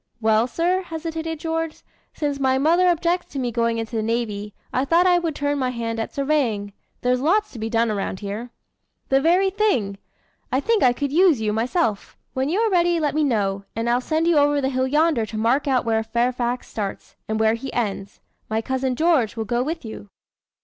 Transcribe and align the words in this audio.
"Well, 0.19 0.47
sir," 0.47 0.81
hesitated 0.81 1.39
George, 1.39 1.83
"since 2.15 2.39
my 2.39 2.57
mother 2.57 2.87
objects 2.87 3.31
to 3.33 3.39
my 3.39 3.51
going 3.51 3.77
into 3.77 3.95
the 3.95 4.01
navy, 4.01 4.55
I 4.73 4.83
thought 4.83 5.05
I 5.05 5.19
would 5.19 5.35
turn 5.35 5.59
my 5.59 5.69
hand 5.69 5.99
at 5.99 6.11
surveying. 6.11 6.73
There's 7.01 7.21
lots 7.21 7.51
to 7.51 7.59
be 7.59 7.69
done 7.69 7.91
around 7.91 8.19
here." 8.19 8.49
"The 9.09 9.21
very 9.21 9.51
thing! 9.51 9.99
I 10.51 10.59
think 10.59 10.81
I 10.81 10.91
could 10.91 11.11
use 11.11 11.39
you, 11.39 11.53
myself. 11.53 12.17
When 12.33 12.49
you 12.49 12.61
are 12.61 12.71
ready 12.71 12.99
let 12.99 13.13
me 13.13 13.23
know, 13.23 13.65
and 13.75 13.87
I'll 13.87 14.01
send 14.01 14.25
you 14.25 14.39
over 14.39 14.59
the 14.59 14.69
hill 14.69 14.87
yonder 14.87 15.23
to 15.27 15.37
mark 15.37 15.67
out 15.67 15.85
where 15.85 16.01
Fairfax 16.01 16.67
starts, 16.67 17.15
and 17.29 17.39
where 17.39 17.53
he 17.53 17.71
ends. 17.71 18.21
My 18.49 18.59
cousin 18.59 18.95
George 18.95 19.35
will 19.37 19.45
go 19.45 19.61
with 19.61 19.85
you." 19.85 20.09